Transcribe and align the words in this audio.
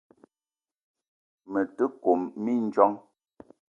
Me 1.51 1.61
te 1.77 1.85
kome 2.03 2.25
mindjong. 2.43 2.97